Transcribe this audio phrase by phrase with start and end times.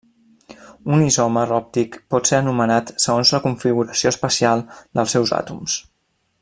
[0.95, 5.81] Un isòmer òptic pot ser anomenat segons la configuració espacial dels seus àtoms.